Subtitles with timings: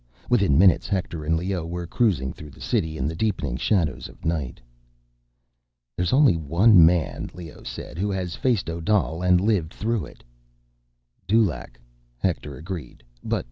[0.31, 4.25] Within minutes, Hector and Leoh were cruising through the city, in the deepening shadows of
[4.25, 4.59] night.
[5.95, 10.23] "There's only one man," Leoh said, "who has faced Odal and lived through it."
[11.27, 11.79] "Dulaq,"
[12.17, 13.03] Hector agreed.
[13.23, 13.39] "But